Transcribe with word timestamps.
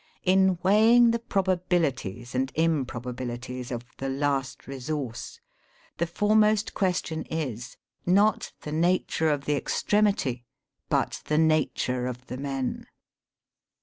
In 0.23 0.57
weighing 0.63 1.11
the 1.11 1.19
probabilities 1.19 2.33
and 2.33 2.51
improba 2.55 3.13
bilities 3.15 3.69
of 3.71 3.85
the" 3.97 4.09
last 4.09 4.65
resource," 4.65 5.39
the 5.99 6.07
foremost 6.07 6.73
question 6.73 7.21
is— 7.25 7.77
not 8.07 8.51
the 8.61 8.71
nature 8.71 9.29
of 9.29 9.45
the 9.45 9.55
extremity; 9.55 10.43
but, 10.89 11.21
the 11.25 11.37
nature 11.37 12.07
of 12.07 12.25
the 12.25 12.37
men. 12.37 12.87